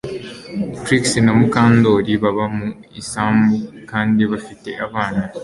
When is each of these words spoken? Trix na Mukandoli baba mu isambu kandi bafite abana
Trix 0.83 1.03
na 1.25 1.31
Mukandoli 1.39 2.11
baba 2.23 2.45
mu 2.55 2.67
isambu 3.01 3.55
kandi 3.91 4.21
bafite 4.31 4.69
abana 4.85 5.21